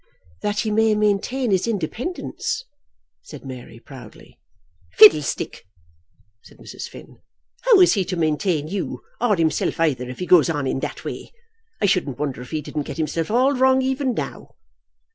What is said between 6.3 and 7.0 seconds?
said Mrs.